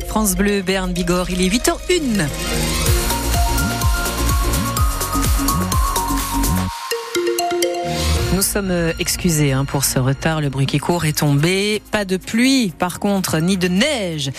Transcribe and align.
France 0.00 0.36
Bleu, 0.36 0.62
Berne, 0.62 0.94
Bigorre, 0.94 1.28
il 1.28 1.42
est 1.42 1.50
8h01. 1.50 2.26
Nous 8.32 8.40
sommes 8.40 8.70
euh, 8.70 8.92
excusés 8.98 9.52
hein, 9.52 9.66
pour 9.66 9.84
ce 9.84 9.98
retard. 9.98 10.40
Le 10.40 10.48
bruit 10.48 10.64
qui 10.64 10.78
court 10.78 11.04
est 11.04 11.18
tombé. 11.18 11.82
Pas 11.90 12.06
de 12.06 12.16
pluie, 12.16 12.72
par 12.78 12.98
contre, 12.98 13.38
ni 13.40 13.58
de 13.58 13.68
neige 13.68 14.30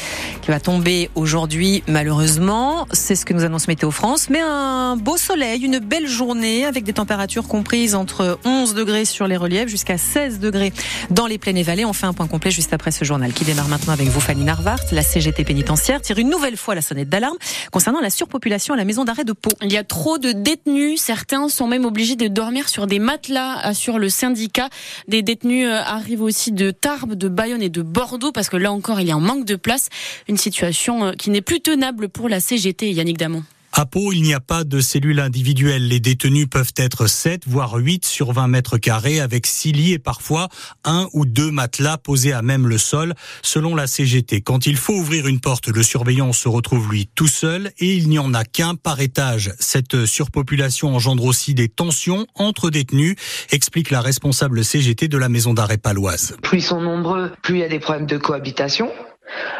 qui 0.41 0.49
va 0.49 0.59
tomber 0.59 1.11
aujourd'hui, 1.13 1.83
malheureusement. 1.87 2.87
C'est 2.91 3.15
ce 3.15 3.23
que 3.23 3.33
nous 3.33 3.43
annonce 3.43 3.67
Météo 3.67 3.91
France. 3.91 4.31
Mais 4.31 4.41
un 4.41 4.97
beau 4.97 5.15
soleil, 5.15 5.61
une 5.61 5.77
belle 5.77 6.07
journée 6.07 6.65
avec 6.65 6.85
des 6.85 6.93
températures 6.93 7.47
comprises 7.47 7.93
entre 7.93 8.39
11 8.45 8.73
degrés 8.73 9.05
sur 9.05 9.27
les 9.27 9.37
reliefs 9.37 9.69
jusqu'à 9.69 9.99
16 9.99 10.39
degrés 10.39 10.73
dans 11.11 11.27
les 11.27 11.37
plaines 11.37 11.57
et 11.57 11.63
vallées. 11.63 11.85
On 11.85 11.93
fait 11.93 12.07
un 12.07 12.13
point 12.13 12.27
complet 12.27 12.49
juste 12.49 12.73
après 12.73 12.91
ce 12.91 13.05
journal 13.05 13.31
qui 13.31 13.45
démarre 13.45 13.67
maintenant 13.67 13.93
avec 13.93 14.07
vous, 14.07 14.19
Fanny 14.19 14.43
Narvart. 14.43 14.79
La 14.91 15.03
CGT 15.03 15.43
pénitentiaire 15.43 16.01
tire 16.01 16.17
une 16.17 16.29
nouvelle 16.29 16.57
fois 16.57 16.73
la 16.73 16.81
sonnette 16.81 17.09
d'alarme 17.09 17.37
concernant 17.71 18.01
la 18.01 18.09
surpopulation 18.09 18.73
à 18.73 18.77
la 18.77 18.85
maison 18.85 19.05
d'arrêt 19.05 19.23
de 19.23 19.33
Pau. 19.33 19.51
Il 19.61 19.71
y 19.71 19.77
a 19.77 19.83
trop 19.83 20.17
de 20.17 20.31
détenus. 20.31 20.99
Certains 20.99 21.47
sont 21.47 21.67
même 21.67 21.85
obligés 21.85 22.15
de 22.15 22.27
dormir 22.27 22.69
sur 22.69 22.87
des 22.87 22.97
matelas 22.97 23.59
sur 23.83 23.99
le 23.99 24.07
syndicat. 24.07 24.69
Des 25.09 25.21
détenus 25.21 25.67
euh, 25.67 25.81
arrivent 25.85 26.21
aussi 26.21 26.53
de 26.53 26.71
Tarbes, 26.71 27.15
de 27.15 27.27
Bayonne 27.27 27.61
et 27.61 27.69
de 27.69 27.81
Bordeaux 27.81 28.31
parce 28.31 28.47
que 28.47 28.55
là 28.55 28.71
encore 28.71 29.01
il 29.01 29.07
y 29.07 29.11
a 29.11 29.15
un 29.15 29.19
manque 29.19 29.45
de 29.45 29.57
place. 29.57 29.89
Une 30.29 30.37
situation 30.37 31.03
euh, 31.03 31.11
qui 31.11 31.29
n'est 31.29 31.41
plus 31.41 31.59
tenable 31.59 32.07
pour 32.07 32.29
la 32.29 32.39
CGT, 32.39 32.91
Yannick 32.93 33.17
Damon. 33.17 33.43
À 33.75 33.87
Pau, 33.87 34.13
il 34.13 34.21
n'y 34.21 34.35
a 34.35 34.39
pas 34.39 34.63
de 34.63 34.79
cellules 34.81 35.19
individuelles. 35.19 35.87
Les 35.87 35.99
détenus 35.99 36.45
peuvent 36.47 36.73
être 36.77 37.07
7, 37.07 37.47
voire 37.47 37.73
8 37.73 38.05
sur 38.05 38.31
20 38.31 38.47
mètres 38.47 38.77
carrés 38.77 39.19
avec 39.19 39.47
6 39.47 39.71
lits 39.71 39.93
et 39.93 39.99
parfois 39.99 40.47
un 40.85 41.07
ou 41.13 41.25
deux 41.25 41.49
matelas 41.49 41.97
posés 41.97 42.33
à 42.33 42.43
même 42.43 42.67
le 42.67 42.77
sol, 42.77 43.15
selon 43.41 43.75
la 43.75 43.87
CGT. 43.87 44.41
Quand 44.41 44.67
il 44.67 44.77
faut 44.77 44.93
ouvrir 44.93 45.25
une 45.25 45.39
porte, 45.39 45.69
le 45.69 45.81
surveillant 45.81 46.33
se 46.33 46.47
retrouve 46.47 46.91
lui 46.91 47.09
tout 47.15 47.25
seul 47.25 47.71
et 47.79 47.95
il 47.95 48.09
n'y 48.09 48.19
en 48.19 48.35
a 48.35 48.43
qu'un 48.43 48.75
par 48.75 49.01
étage. 49.01 49.51
Cette 49.57 50.05
surpopulation 50.05 50.93
engendre 50.93 51.25
aussi 51.25 51.55
des 51.55 51.67
tensions 51.67 52.27
entre 52.35 52.69
détenus, 52.69 53.15
explique 53.51 53.89
la 53.89 54.01
responsable 54.01 54.63
CGT 54.63 55.07
de 55.07 55.17
la 55.17 55.29
maison 55.29 55.55
d'arrêt 55.55 55.79
paloise. 55.79 56.37
Plus 56.43 56.59
ils 56.59 56.61
sont 56.61 56.79
nombreux, 56.79 57.31
plus 57.41 57.55
il 57.55 57.61
y 57.61 57.63
a 57.63 57.69
des 57.69 57.79
problèmes 57.79 58.05
de 58.05 58.17
cohabitation. 58.17 58.91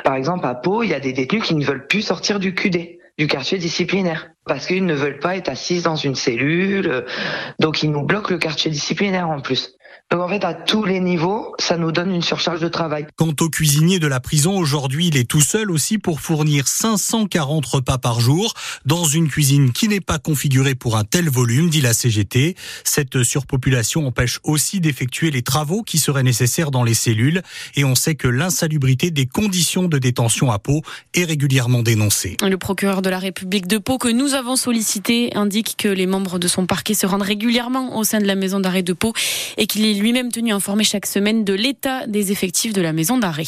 Par 0.03 0.13
exemple, 0.13 0.45
à 0.45 0.53
Pau, 0.53 0.83
il 0.83 0.89
y 0.89 0.93
a 0.93 0.99
des 0.99 1.13
détenus 1.13 1.41
qui 1.41 1.55
ne 1.55 1.65
veulent 1.65 1.87
plus 1.87 2.03
sortir 2.03 2.37
du 2.39 2.53
QD 2.53 2.99
du 3.17 3.27
quartier 3.27 3.57
disciplinaire 3.57 4.32
parce 4.45 4.65
qu'ils 4.65 4.85
ne 4.85 4.93
veulent 4.93 5.19
pas 5.19 5.35
être 5.35 5.49
assis 5.49 5.81
dans 5.81 5.95
une 5.95 6.15
cellule, 6.15 7.05
donc 7.59 7.83
ils 7.83 7.91
nous 7.91 8.03
bloquent 8.03 8.31
le 8.31 8.39
quartier 8.39 8.71
disciplinaire 8.71 9.29
en 9.29 9.41
plus. 9.41 9.75
Donc 10.11 10.21
en 10.21 10.27
fait, 10.27 10.43
à 10.43 10.53
tous 10.53 10.85
les 10.85 10.99
niveaux, 10.99 11.55
ça 11.57 11.75
nous 11.75 11.91
donne 11.91 12.13
une 12.13 12.21
surcharge 12.21 12.59
de 12.59 12.67
travail. 12.67 13.07
Quant 13.15 13.33
au 13.39 13.49
cuisinier 13.49 13.97
de 13.97 14.05
la 14.05 14.19
prison, 14.19 14.55
aujourd'hui, 14.55 15.07
il 15.07 15.17
est 15.17 15.27
tout 15.27 15.41
seul 15.41 15.71
aussi 15.71 15.97
pour 15.97 16.21
fournir 16.21 16.67
540 16.67 17.65
repas 17.65 17.97
par 17.97 18.19
jour 18.19 18.53
dans 18.85 19.05
une 19.05 19.27
cuisine 19.27 19.71
qui 19.71 19.87
n'est 19.87 20.01
pas 20.01 20.19
configurée 20.19 20.75
pour 20.75 20.97
un 20.97 21.03
tel 21.03 21.29
volume, 21.29 21.71
dit 21.71 21.81
la 21.81 21.93
CGT. 21.93 22.55
Cette 22.83 23.23
surpopulation 23.23 24.05
empêche 24.05 24.39
aussi 24.43 24.79
d'effectuer 24.79 25.31
les 25.31 25.41
travaux 25.41 25.81
qui 25.81 25.97
seraient 25.97 26.21
nécessaires 26.21 26.69
dans 26.69 26.83
les 26.83 26.93
cellules 26.93 27.41
et 27.75 27.83
on 27.83 27.95
sait 27.95 28.13
que 28.13 28.27
l'insalubrité 28.27 29.09
des 29.09 29.25
conditions 29.25 29.87
de 29.87 29.97
détention 29.97 30.51
à 30.51 30.59
Pau 30.59 30.83
est 31.15 31.23
régulièrement 31.23 31.81
dénoncée. 31.81 32.37
Le 32.47 32.57
procureur 32.59 33.01
de 33.01 33.09
la 33.09 33.17
République 33.17 33.65
de 33.65 33.79
Pau 33.79 33.97
que 33.97 34.09
nous 34.09 34.32
avons 34.33 34.55
sollicité 34.55 35.35
indique 35.35 35.75
que 35.77 35.87
les 35.87 36.05
membres 36.05 36.39
de 36.39 36.47
son 36.47 36.65
parquet 36.65 36.93
se 36.93 37.05
rendent 37.05 37.21
régulièrement 37.21 37.97
au 37.97 38.03
sein 38.03 38.19
de 38.19 38.25
la 38.25 38.35
maison 38.35 38.59
d'arrêt 38.59 38.83
de 38.83 38.93
Pau 38.93 39.13
et 39.57 39.67
qu'il 39.67 39.85
est 39.85 39.93
lui-même 39.93 40.31
tenu 40.31 40.53
informé 40.53 40.83
chaque 40.83 41.05
semaine 41.05 41.43
de 41.43 41.53
l'état 41.53 42.07
des 42.07 42.31
effectifs 42.31 42.73
de 42.73 42.81
la 42.81 42.93
maison 42.93 43.17
d'arrêt. 43.17 43.45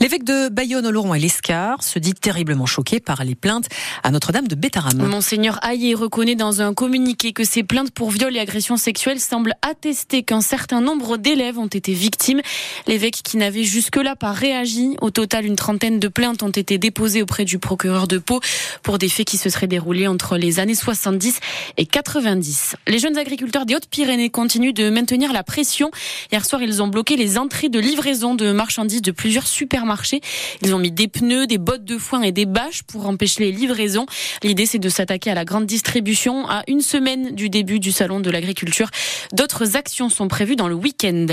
L'évêque 0.00 0.24
de 0.24 0.48
Bayonne, 0.48 0.86
Oloron 0.86 1.14
et 1.14 1.18
l'Escar 1.18 1.82
se 1.82 1.98
dit 1.98 2.14
terriblement 2.14 2.66
choqué 2.66 3.00
par 3.00 3.24
les 3.24 3.34
plaintes 3.34 3.66
à 4.02 4.10
Notre-Dame 4.10 4.48
de 4.48 4.54
Bétarame. 4.54 5.06
Monseigneur 5.06 5.58
Hayé 5.64 5.94
reconnaît 5.94 6.34
dans 6.34 6.62
un 6.62 6.74
communiqué 6.74 7.32
que 7.32 7.44
ces 7.44 7.62
plaintes 7.62 7.90
pour 7.90 8.10
viol 8.10 8.36
et 8.36 8.40
agression 8.40 8.76
sexuelle 8.76 9.20
semblent 9.20 9.54
attester 9.62 10.22
qu'un 10.22 10.40
certain 10.40 10.80
nombre 10.80 11.16
d'élèves 11.16 11.58
ont 11.58 11.66
été 11.66 11.92
victimes. 11.92 12.40
L'évêque 12.86 13.20
qui 13.22 13.36
n'avait 13.36 13.64
jusque-là 13.64 14.16
pas 14.16 14.32
réagi. 14.32 14.96
Au 15.00 15.10
total, 15.10 15.44
une 15.44 15.56
trentaine 15.56 15.98
de 15.98 16.08
plaintes 16.08 16.42
ont 16.42 16.50
été 16.50 16.78
déposées 16.78 17.22
auprès 17.22 17.44
du 17.44 17.58
procureur 17.58 18.08
de 18.08 18.18
Pau 18.18 18.40
pour 18.82 18.98
des 18.98 19.08
faits 19.08 19.26
qui 19.26 19.36
se 19.36 19.50
seraient 19.50 19.66
déroulés 19.66 20.06
entre 20.06 20.21
les 20.36 20.60
années 20.60 20.74
70 20.74 21.40
et 21.76 21.86
90. 21.86 22.76
Les 22.86 22.98
jeunes 22.98 23.18
agriculteurs 23.18 23.66
des 23.66 23.74
Hautes-Pyrénées 23.74 24.30
continuent 24.30 24.72
de 24.72 24.90
maintenir 24.90 25.32
la 25.32 25.42
pression 25.42 25.90
Hier 26.30 26.44
soir, 26.44 26.62
ils 26.62 26.82
ont 26.82 26.88
bloqué 26.88 27.16
les 27.16 27.38
entrées 27.38 27.68
de 27.68 27.78
livraison 27.78 28.34
de 28.34 28.52
marchandises 28.52 29.02
de 29.02 29.10
plusieurs 29.10 29.46
supermarchés. 29.46 30.20
Ils 30.62 30.74
ont 30.74 30.78
mis 30.78 30.92
des 30.92 31.08
pneus, 31.08 31.46
des 31.46 31.58
bottes 31.58 31.84
de 31.84 31.98
foin 31.98 32.22
et 32.22 32.32
des 32.32 32.46
bâches 32.46 32.82
pour 32.82 33.06
empêcher 33.06 33.44
les 33.44 33.52
livraisons. 33.52 34.06
L'idée, 34.42 34.66
c'est 34.66 34.78
de 34.78 34.88
s'attaquer 34.88 35.30
à 35.30 35.34
la 35.34 35.44
grande 35.44 35.66
distribution 35.66 36.48
à 36.48 36.62
une 36.68 36.80
semaine 36.80 37.34
du 37.34 37.48
début 37.48 37.80
du 37.80 37.92
salon 37.92 38.20
de 38.20 38.30
l'agriculture. 38.30 38.88
D'autres 39.32 39.76
actions 39.76 40.08
sont 40.08 40.28
prévues 40.28 40.56
dans 40.56 40.68
le 40.68 40.74
week-end. 40.74 41.26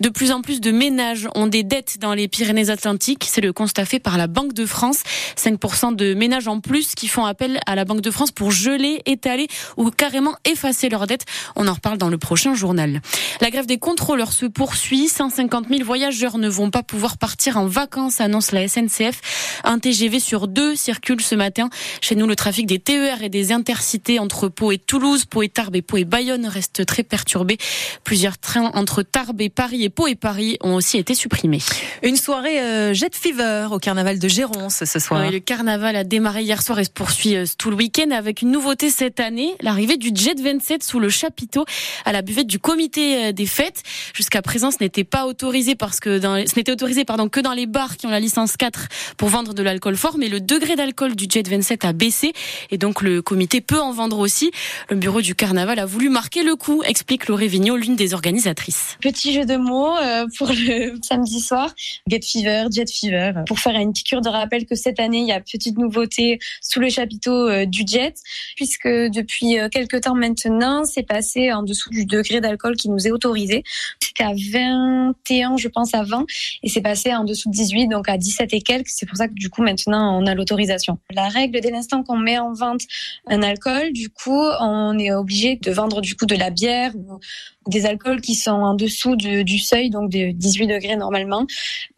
De 0.00 0.08
plus 0.08 0.32
en 0.32 0.42
plus 0.42 0.60
de 0.60 0.70
ménages 0.70 1.28
ont 1.34 1.46
des 1.46 1.62
dettes 1.62 1.98
dans 2.00 2.14
les 2.14 2.28
Pyrénées-Atlantiques. 2.28 3.24
C'est 3.28 3.40
le 3.40 3.52
constat 3.52 3.84
fait 3.84 4.00
par 4.00 4.18
la 4.18 4.26
Banque 4.26 4.52
de 4.52 4.66
France. 4.66 5.02
5% 5.36 5.94
de 5.94 6.14
ménages 6.14 6.48
en 6.48 6.60
plus 6.60 6.94
qui 6.94 7.08
font 7.08 7.24
appel 7.24 7.60
à 7.66 7.74
la 7.74 7.84
Banque 7.84 8.00
de 8.00 8.10
France 8.10 8.30
pour 8.34 8.50
geler, 8.50 9.02
étaler 9.06 9.48
ou 9.76 9.90
carrément 9.90 10.36
effacer 10.44 10.88
leurs 10.88 11.06
dettes. 11.06 11.24
On 11.56 11.68
en 11.68 11.74
reparle 11.74 11.98
dans 11.98 12.08
le 12.08 12.18
prochain 12.18 12.54
journal. 12.54 13.00
La 13.40 13.50
grève 13.50 13.66
des 13.66 13.78
contrôleurs 13.78 14.32
se 14.32 14.46
poursuit. 14.46 15.08
150 15.08 15.68
000 15.68 15.84
voyageurs 15.84 16.38
ne 16.38 16.48
vont 16.48 16.70
pas 16.70 16.82
pouvoir 16.82 17.18
partir 17.18 17.56
en 17.56 17.66
vacances, 17.66 18.20
annonce 18.20 18.52
la 18.52 18.66
SNCF. 18.68 19.60
Un 19.64 19.78
TGV 19.78 20.20
sur 20.20 20.48
deux 20.48 20.76
circule 20.76 21.20
ce 21.20 21.34
matin. 21.34 21.70
Chez 22.00 22.14
nous, 22.14 22.26
le 22.26 22.36
trafic 22.36 22.66
des 22.66 22.78
TER 22.78 23.22
et 23.22 23.28
des 23.28 23.52
intercités 23.52 24.18
entre 24.18 24.48
Pau 24.48 24.72
et 24.72 24.78
Toulouse, 24.78 25.24
Pau 25.24 25.42
et 25.42 25.48
Tarbes 25.48 25.76
et 25.76 25.82
Pau 25.82 25.96
et 25.96 26.04
Bayonne 26.04 26.46
reste 26.46 26.84
très 26.86 27.02
perturbé. 27.02 27.58
Plusieurs 28.04 28.38
trains 28.38 28.70
entre 28.74 29.02
Tarbes 29.02 29.40
et 29.40 29.48
Paris 29.48 29.84
et 29.84 29.90
Pau 29.90 30.06
et 30.06 30.14
Paris 30.14 30.56
ont 30.60 30.74
aussi 30.74 30.98
été 30.98 31.14
supprimés. 31.14 31.60
Une 32.02 32.16
soirée 32.16 32.60
euh, 32.60 32.94
Jet 32.94 33.14
Fever 33.14 33.68
au 33.70 33.78
carnaval 33.78 34.18
de 34.18 34.28
Géronce 34.28 34.84
ce 34.84 34.98
soir. 34.98 35.22
Oui, 35.24 35.32
le 35.32 35.40
carnaval 35.40 35.96
a 35.96 36.04
démarré 36.04 36.42
hier 36.42 36.62
soir 36.62 36.78
et 36.78 36.84
se 36.84 36.90
poursuit 36.90 37.36
euh, 37.36 37.44
tout 37.58 37.70
le 37.70 37.76
week-end 37.76 38.10
avec 38.24 38.40
une 38.40 38.52
nouveauté 38.52 38.88
cette 38.88 39.20
année, 39.20 39.54
l'arrivée 39.60 39.98
du 39.98 40.10
Jet 40.14 40.40
27 40.40 40.82
sous 40.82 40.98
le 40.98 41.10
chapiteau 41.10 41.66
à 42.06 42.12
la 42.12 42.22
buvette 42.22 42.46
du 42.46 42.58
comité 42.58 43.26
euh, 43.26 43.32
des 43.32 43.44
fêtes. 43.44 43.82
Jusqu'à 44.14 44.40
présent, 44.40 44.70
ce 44.70 44.78
n'était 44.80 45.04
pas 45.04 45.26
autorisé 45.26 45.74
parce 45.74 46.00
que 46.00 46.18
dans, 46.18 46.36
ce 46.46 46.56
n'était 46.56 46.72
autorisé 46.72 47.04
pardon 47.04 47.28
que 47.28 47.40
dans 47.40 47.52
les 47.52 47.66
bars 47.66 47.98
qui 47.98 48.06
ont 48.06 48.10
la 48.10 48.20
licence 48.20 48.56
4 48.56 48.88
pour 49.18 49.28
vendre 49.28 49.52
de 49.52 49.62
l'alcool 49.62 49.96
fort, 49.96 50.16
mais 50.16 50.30
le 50.30 50.40
degré 50.40 50.74
d'alcool 50.74 51.16
du 51.16 51.26
Jet 51.28 51.46
27 51.46 51.84
a 51.84 51.92
baissé 51.92 52.32
et 52.70 52.78
donc 52.78 53.02
le 53.02 53.20
comité 53.20 53.60
peut 53.60 53.78
en 53.78 53.92
vendre 53.92 54.18
aussi. 54.18 54.50
Le 54.88 54.96
bureau 54.96 55.20
du 55.20 55.34
carnaval 55.34 55.78
a 55.78 55.84
voulu 55.84 56.08
marquer 56.08 56.44
le 56.44 56.56
coup, 56.56 56.82
explique 56.82 57.28
Lauré 57.28 57.46
Vigneault, 57.46 57.76
l'une 57.76 57.96
des 57.96 58.14
organisatrices. 58.14 58.96
Petit 59.02 59.34
jeu 59.34 59.44
de 59.44 59.56
mots 59.56 59.98
euh, 59.98 60.24
pour 60.38 60.48
le 60.48 60.94
samedi 61.02 61.40
soir, 61.40 61.74
Get 62.08 62.20
Fever, 62.22 62.68
Jet 62.72 62.90
Fever, 62.90 63.32
pour 63.46 63.58
faire 63.58 63.74
une 63.74 63.92
piqûre 63.92 64.22
de 64.22 64.30
rappel 64.30 64.64
que 64.64 64.76
cette 64.76 64.98
année 64.98 65.18
il 65.18 65.26
y 65.26 65.32
a 65.32 65.40
petite 65.40 65.76
nouveauté 65.76 66.38
sous 66.62 66.80
le 66.80 66.88
chapiteau 66.88 67.48
euh, 67.48 67.66
du 67.66 67.84
Jet, 67.86 68.13
puisque 68.56 68.88
depuis 68.88 69.58
euh, 69.58 69.68
quelques 69.68 70.02
temps 70.02 70.14
maintenant, 70.14 70.84
c'est 70.84 71.02
passé 71.02 71.52
en 71.52 71.62
dessous 71.62 71.90
du 71.90 72.06
degré 72.06 72.40
d'alcool 72.40 72.76
qui 72.76 72.88
nous 72.88 73.06
est 73.06 73.10
autorisé. 73.10 73.62
C'était 74.00 74.24
à 74.24 74.32
21, 74.34 75.56
je 75.56 75.68
pense, 75.68 75.94
à 75.94 76.02
20, 76.02 76.24
et 76.62 76.68
c'est 76.68 76.80
passé 76.80 77.14
en 77.14 77.24
dessous 77.24 77.48
de 77.48 77.54
18, 77.54 77.88
donc 77.88 78.08
à 78.08 78.16
17 78.16 78.52
et 78.52 78.60
quelques. 78.60 78.88
C'est 78.88 79.06
pour 79.06 79.16
ça 79.16 79.28
que 79.28 79.34
du 79.34 79.50
coup, 79.50 79.62
maintenant, 79.62 80.20
on 80.20 80.26
a 80.26 80.34
l'autorisation. 80.34 80.98
La 81.10 81.28
règle, 81.28 81.60
dès 81.60 81.70
l'instant 81.70 82.02
qu'on 82.02 82.16
met 82.16 82.38
en 82.38 82.52
vente 82.52 82.82
un 83.26 83.42
alcool, 83.42 83.92
du 83.92 84.10
coup, 84.10 84.44
on 84.60 84.98
est 84.98 85.12
obligé 85.12 85.56
de 85.56 85.70
vendre 85.70 86.00
du 86.00 86.14
coup 86.14 86.26
de 86.26 86.36
la 86.36 86.50
bière 86.50 86.94
ou 86.94 87.18
des 87.66 87.86
alcools 87.86 88.20
qui 88.20 88.34
sont 88.34 88.50
en 88.50 88.74
dessous 88.74 89.16
de, 89.16 89.42
du 89.42 89.58
seuil, 89.58 89.90
donc 89.90 90.10
de 90.10 90.32
18 90.32 90.66
degrés 90.66 90.96
normalement, 90.96 91.46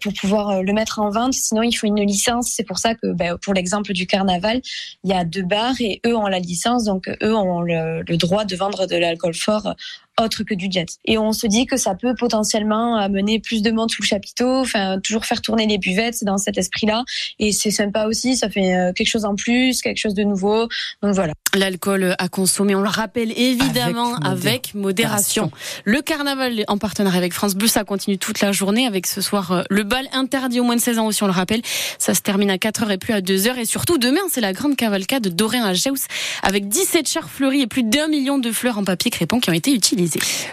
pour 0.00 0.12
pouvoir 0.12 0.62
le 0.62 0.72
mettre 0.72 1.00
en 1.00 1.10
vente. 1.10 1.34
Sinon, 1.34 1.62
il 1.62 1.72
faut 1.72 1.86
une 1.86 2.04
licence. 2.04 2.52
C'est 2.54 2.64
pour 2.64 2.78
ça 2.78 2.94
que, 2.94 3.12
ben, 3.12 3.36
pour 3.42 3.54
l'exemple 3.54 3.92
du 3.92 4.06
carnaval, 4.06 4.60
il 5.04 5.10
y 5.10 5.12
a 5.12 5.24
deux 5.24 5.42
bars 5.42 5.74
et 5.80 6.00
eux 6.06 6.16
ont 6.16 6.26
la 6.26 6.38
licence, 6.38 6.84
donc 6.84 7.08
eux 7.22 7.34
ont 7.34 7.60
le, 7.60 8.02
le 8.02 8.16
droit 8.16 8.44
de 8.44 8.56
vendre 8.56 8.86
de 8.86 8.96
l'alcool 8.96 9.34
fort 9.34 9.74
autre 10.20 10.44
que 10.44 10.54
du 10.54 10.68
jet. 10.70 10.86
Et 11.04 11.18
on 11.18 11.32
se 11.32 11.46
dit 11.46 11.66
que 11.66 11.76
ça 11.76 11.94
peut 11.94 12.14
potentiellement 12.14 12.96
amener 12.96 13.38
plus 13.40 13.62
de 13.62 13.70
monde 13.70 13.90
sous 13.90 14.02
le 14.02 14.06
chapiteau, 14.06 14.60
enfin 14.60 14.98
toujours 15.00 15.24
faire 15.24 15.42
tourner 15.42 15.66
les 15.66 15.78
buvettes, 15.78 16.14
c'est 16.14 16.24
dans 16.24 16.38
cet 16.38 16.58
esprit-là. 16.58 17.04
Et 17.38 17.52
c'est 17.52 17.70
sympa 17.70 18.06
aussi, 18.06 18.36
ça 18.36 18.48
fait 18.48 18.92
quelque 18.94 19.08
chose 19.08 19.24
en 19.24 19.34
plus, 19.34 19.82
quelque 19.82 19.98
chose 19.98 20.14
de 20.14 20.24
nouveau. 20.24 20.68
Donc 21.02 21.14
voilà. 21.14 21.32
L'alcool 21.54 22.14
à 22.18 22.28
consommer, 22.28 22.74
on 22.74 22.82
le 22.82 22.88
rappelle 22.88 23.32
évidemment 23.38 24.16
avec, 24.16 24.46
avec 24.46 24.74
modération. 24.74 25.50
Le 25.84 26.02
carnaval 26.02 26.64
en 26.68 26.78
partenariat 26.78 27.18
avec 27.18 27.32
France 27.32 27.54
Bleu, 27.54 27.66
ça 27.66 27.84
continue 27.84 28.18
toute 28.18 28.40
la 28.40 28.52
journée 28.52 28.86
avec 28.86 29.06
ce 29.06 29.20
soir 29.20 29.64
le 29.70 29.82
bal 29.82 30.08
interdit 30.12 30.60
au 30.60 30.64
moins 30.64 30.76
de 30.76 30.80
16 30.80 30.98
ans 30.98 31.06
aussi, 31.06 31.22
on 31.22 31.26
le 31.26 31.32
rappelle. 31.32 31.62
Ça 31.98 32.14
se 32.14 32.20
termine 32.20 32.50
à 32.50 32.56
4h 32.56 32.90
et 32.90 32.98
plus 32.98 33.12
à 33.12 33.20
2h. 33.20 33.58
Et 33.58 33.64
surtout 33.64 33.98
demain, 33.98 34.20
c'est 34.30 34.40
la 34.40 34.52
grande 34.52 34.76
cavalcade 34.76 35.22
de 35.22 35.28
Doré 35.28 35.58
à 35.58 35.74
Geus 35.74 36.06
avec 36.42 36.68
17 36.68 37.08
chars 37.08 37.30
fleuris 37.30 37.62
et 37.62 37.66
plus 37.66 37.82
d'un 37.82 38.08
million 38.08 38.38
de 38.38 38.50
fleurs 38.52 38.78
en 38.78 38.84
papier 38.84 39.10
crépon 39.10 39.40
qui 39.40 39.50
ont 39.50 39.54
été 39.54 39.72
utilisées. 39.72 40.05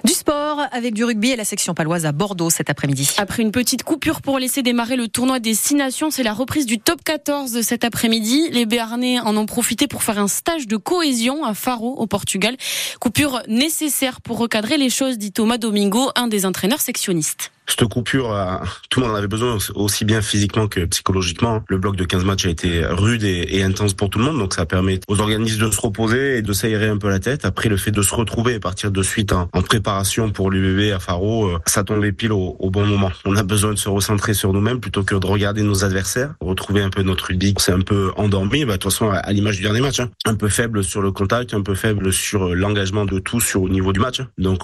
Du 0.04 0.14
sport 0.14 0.62
avec 0.72 0.94
du 0.94 1.04
rugby 1.04 1.32
et 1.32 1.36
la 1.36 1.46
section 1.46 1.74
paloise 1.74 2.06
à 2.06 2.12
Bordeaux 2.12 2.50
cet 2.50 2.70
après-midi. 2.70 3.10
Après 3.18 3.44
une 3.44 3.52
petite 3.52 3.84
coupure 3.84 4.22
pour 4.22 4.40
laisser 4.40 4.64
démarrer 4.64 4.96
le 4.96 5.08
tournoi 5.08 5.40
des 5.40 5.54
Six 5.54 5.76
Nations, 5.76 6.12
c'est 6.12 6.24
la 6.24 6.34
reprise 6.34 6.66
du 6.66 6.80
top 6.80 7.04
14 7.04 7.52
de 7.52 7.62
cet 7.62 7.84
après-midi. 7.84 8.50
Les 8.52 8.66
Béarnais 8.66 9.20
en 9.20 9.38
ont 9.38 9.46
profité 9.46 9.88
pour 9.88 10.04
faire 10.04 10.20
un 10.20 10.28
stage 10.28 10.68
de 10.68 10.78
cohésion 10.78 11.46
à 11.46 11.54
Faro 11.54 11.96
au 11.98 12.08
Portugal. 12.08 12.58
Coupure 13.00 13.42
nécessaire 13.48 14.22
pour 14.22 14.38
recadrer 14.38 14.78
les 14.78 14.90
choses, 14.90 15.18
dit 15.18 15.32
Thomas 15.32 15.58
Domingo, 15.58 16.10
un 16.16 16.28
des 16.28 16.46
entraîneurs 16.46 16.82
sectionnistes. 16.82 17.53
Cette 17.68 17.86
coupure, 17.86 18.32
euh, 18.32 18.58
tout 18.90 19.00
le 19.00 19.06
monde 19.06 19.16
en 19.16 19.18
avait 19.18 19.28
besoin, 19.28 19.58
aussi 19.76 20.06
bien 20.06 20.22
physiquement 20.22 20.68
que 20.68 20.82
psychologiquement. 20.86 21.64
Le 21.68 21.78
bloc 21.78 21.96
de 21.96 22.04
15 22.04 22.26
matchs 22.26 22.46
a 22.46 22.50
été 22.50 22.86
rude 22.86 23.24
et, 23.24 23.64
intense 23.64 23.94
pour 23.94 24.10
tout 24.10 24.20
le 24.20 24.26
monde, 24.26 24.40
donc 24.40 24.54
ça 24.54 24.66
permet 24.66 25.00
aux 25.08 25.22
organismes 25.22 25.68
de 25.68 25.72
se 25.72 25.80
reposer 25.80 26.38
et 26.38 26.42
de 26.42 26.54
s'aérer 26.54 26.88
un 26.88 26.98
peu 26.98 27.10
la 27.10 27.20
tête. 27.20 27.46
Après, 27.46 27.70
le 27.70 27.78
fait 27.78 27.92
de 27.92 28.02
se 28.02 28.14
retrouver 28.14 28.56
et 28.56 28.60
partir 28.60 28.92
de 28.92 29.02
suite 29.02 29.32
en, 29.32 29.48
préparation 29.62 30.32
pour 30.32 30.52
l'UBB 30.52 30.94
à 30.94 31.00
Faro, 31.00 31.48
euh, 31.48 31.60
ça 31.66 31.84
tombait 31.84 32.12
pile 32.12 32.34
au, 32.34 32.70
bon 32.70 32.86
moment. 32.86 33.12
On 33.26 33.38
a 33.38 33.44
besoin 33.44 33.72
de 33.72 33.78
se 33.78 33.88
recentrer 33.88 34.34
sur 34.34 34.52
nous-mêmes 34.52 34.80
plutôt 34.80 35.04
que 35.04 35.16
de 35.16 35.26
regarder 35.26 35.62
nos 35.62 35.86
adversaires, 35.86 36.34
retrouver 36.42 36.82
un 36.82 36.90
peu 36.90 37.04
notre 37.04 37.28
rugby. 37.28 37.54
C'est 37.58 37.72
un 37.72 37.82
peu 37.82 38.12
endormi, 38.18 38.66
bah, 38.66 38.74
de 38.74 38.78
toute 38.78 38.92
façon, 38.92 39.10
à 39.10 39.32
l'image 39.32 39.58
du 39.58 39.64
dernier 39.64 39.82
match. 39.82 40.00
Hein. 40.00 40.10
Un 40.26 40.36
peu 40.36 40.50
faible 40.50 40.84
sur 40.84 41.02
le 41.02 41.12
contact, 41.12 41.54
un 41.54 41.62
peu 41.62 41.76
faible 41.76 42.12
sur 42.12 42.50
euh, 42.50 42.54
l'engagement 42.54 43.06
de 43.06 43.20
tous 43.20 43.40
sur, 43.40 43.62
au 43.62 43.70
niveau 43.70 43.94
du 43.94 44.00
match. 44.00 44.22
Donc, 44.38 44.64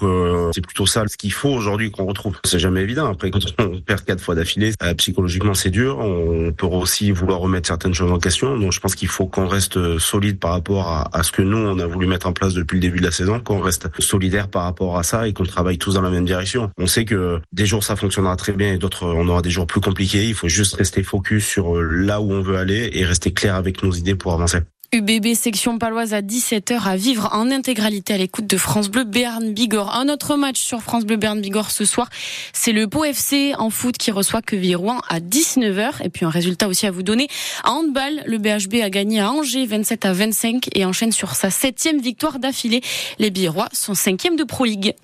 c'est 0.54 0.60
plutôt 0.60 0.86
ça 0.86 1.04
ce 1.06 1.16
qu'il 1.16 1.32
faut 1.32 1.48
aujourd'hui 1.48 1.90
qu'on 1.90 2.04
retrouve. 2.04 2.36
C'est 2.44 2.58
jamais 2.58 2.84
après, 2.98 3.30
quand 3.30 3.40
on 3.58 3.80
perd 3.86 4.04
quatre 4.04 4.20
fois 4.20 4.34
d'affilée, 4.34 4.72
euh, 4.82 4.94
psychologiquement, 4.94 5.54
c'est 5.54 5.70
dur. 5.70 5.98
On 5.98 6.52
peut 6.52 6.66
aussi 6.66 7.10
vouloir 7.10 7.40
remettre 7.40 7.68
certaines 7.68 7.94
choses 7.94 8.10
en 8.10 8.18
question. 8.18 8.58
Donc, 8.58 8.72
je 8.72 8.80
pense 8.80 8.94
qu'il 8.94 9.08
faut 9.08 9.26
qu'on 9.26 9.46
reste 9.46 9.76
euh, 9.76 9.98
solide 9.98 10.38
par 10.38 10.52
rapport 10.52 11.08
à, 11.12 11.22
ce 11.22 11.32
que 11.32 11.42
nous, 11.42 11.58
on 11.58 11.78
a 11.78 11.86
voulu 11.86 12.06
mettre 12.06 12.26
en 12.26 12.32
place 12.32 12.54
depuis 12.54 12.76
le 12.76 12.80
début 12.80 12.98
de 12.98 13.04
la 13.04 13.10
saison, 13.10 13.40
qu'on 13.40 13.60
reste 13.60 13.88
solidaire 14.00 14.48
par 14.48 14.64
rapport 14.64 14.98
à 14.98 15.02
ça 15.02 15.28
et 15.28 15.32
qu'on 15.32 15.44
travaille 15.44 15.78
tous 15.78 15.94
dans 15.94 16.02
la 16.02 16.10
même 16.10 16.24
direction. 16.24 16.70
On 16.78 16.86
sait 16.86 17.04
que 17.04 17.40
des 17.52 17.66
jours, 17.66 17.84
ça 17.84 17.96
fonctionnera 17.96 18.36
très 18.36 18.52
bien 18.52 18.72
et 18.72 18.78
d'autres, 18.78 19.06
on 19.06 19.28
aura 19.28 19.42
des 19.42 19.50
jours 19.50 19.66
plus 19.66 19.80
compliqués. 19.80 20.24
Il 20.24 20.34
faut 20.34 20.48
juste 20.48 20.74
rester 20.76 21.02
focus 21.02 21.44
sur 21.44 21.76
euh, 21.76 21.82
là 21.82 22.20
où 22.20 22.32
on 22.32 22.42
veut 22.42 22.56
aller 22.56 22.90
et 22.92 23.04
rester 23.04 23.32
clair 23.32 23.54
avec 23.54 23.82
nos 23.82 23.92
idées 23.92 24.14
pour 24.14 24.32
avancer. 24.32 24.58
UBB 24.92 25.34
section 25.34 25.78
paloise 25.78 26.14
à 26.14 26.20
17h 26.20 26.82
à 26.82 26.96
vivre 26.96 27.28
en 27.32 27.52
intégralité 27.52 28.14
à 28.14 28.16
l'écoute 28.16 28.48
de 28.48 28.56
France 28.56 28.88
Bleu 28.88 29.04
Berne 29.04 29.52
Bigorre. 29.52 29.94
Un 29.94 30.08
autre 30.08 30.34
match 30.34 30.58
sur 30.58 30.82
France 30.82 31.04
Bleu 31.04 31.14
Berne 31.14 31.40
Bigorre 31.40 31.70
ce 31.70 31.84
soir, 31.84 32.08
c'est 32.52 32.72
le 32.72 32.88
Pau 32.88 33.04
FC 33.04 33.52
en 33.56 33.70
foot 33.70 33.96
qui 33.96 34.10
reçoit 34.10 34.42
Queville-Rouen 34.42 35.00
à 35.08 35.20
19h 35.20 36.02
et 36.02 36.08
puis 36.08 36.26
un 36.26 36.28
résultat 36.28 36.66
aussi 36.66 36.88
à 36.88 36.90
vous 36.90 37.04
donner. 37.04 37.28
À 37.62 37.70
handball, 37.70 38.24
le 38.26 38.38
BHB 38.38 38.82
a 38.82 38.90
gagné 38.90 39.20
à 39.20 39.30
Angers 39.30 39.64
27 39.64 40.06
à 40.06 40.12
25 40.12 40.70
et 40.74 40.84
enchaîne 40.84 41.12
sur 41.12 41.36
sa 41.36 41.50
septième 41.50 42.00
victoire 42.00 42.40
d'affilée. 42.40 42.80
Les 43.20 43.30
Birois 43.30 43.68
sont 43.72 43.94
cinquièmes 43.94 44.34
de 44.34 44.42
Pro 44.42 44.64
League. 44.64 44.96